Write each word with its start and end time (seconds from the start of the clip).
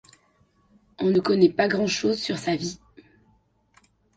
On 0.97 1.11
ne 1.11 1.19
connaît 1.19 1.51
pas 1.53 1.67
grand 1.67 1.85
chose 1.85 2.19
sur 2.19 2.39
sa 2.39 2.55
vie. 2.55 2.79